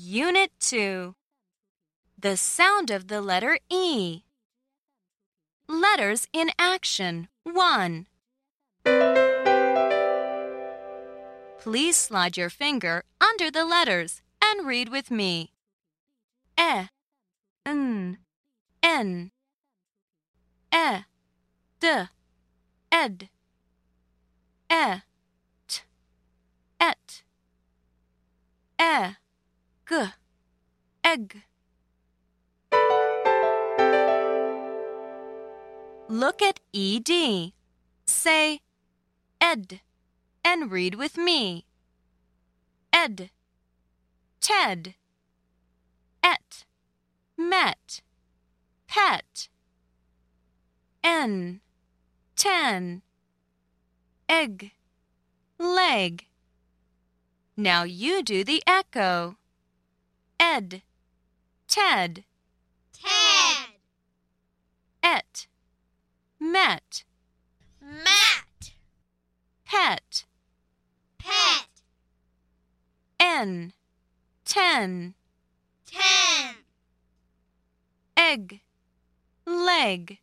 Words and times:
Unit 0.00 0.52
2 0.60 1.16
The 2.16 2.36
sound 2.36 2.88
of 2.88 3.08
the 3.08 3.20
letter 3.20 3.58
E. 3.68 4.22
Letters 5.68 6.28
in 6.32 6.50
action. 6.56 7.26
1. 7.42 8.06
Please 11.58 11.96
slide 11.96 12.36
your 12.36 12.48
finger 12.48 13.02
under 13.20 13.50
the 13.50 13.64
letters 13.64 14.22
and 14.40 14.64
read 14.64 14.88
with 14.88 15.10
me. 15.10 15.50
E, 16.56 16.86
N, 17.66 18.18
N, 18.80 19.32
E, 20.72 20.98
D, 21.80 22.04
Ed, 22.92 23.28
E, 24.70 25.02
T, 25.66 25.80
Et, 26.80 27.22
E, 28.80 29.16
G, 29.88 30.04
Egg. 31.02 31.42
Look 36.08 36.42
at 36.42 36.60
ED. 36.74 37.52
Say 38.06 38.60
ed 39.40 39.80
and 40.44 40.70
read 40.70 40.94
with 40.94 41.16
me. 41.16 41.64
Ed, 42.92 43.30
Ted, 44.40 44.94
et, 46.22 46.64
met, 47.36 48.02
pet, 48.86 49.48
n, 51.02 51.60
ten, 52.36 53.02
egg, 54.28 54.72
leg. 55.58 56.26
Now 57.56 57.84
you 57.84 58.22
do 58.22 58.44
the 58.44 58.62
echo. 58.66 59.36
Ed, 60.40 60.82
Ted, 61.66 62.24
Ted, 62.92 63.74
et, 65.02 65.46
met, 66.38 67.04
Matt, 67.80 68.72
pet, 69.64 70.24
Pet, 71.18 71.82
n, 73.20 73.72
ten, 74.44 75.14
Ten, 75.84 76.54
egg, 78.16 78.60
leg. 79.44 80.18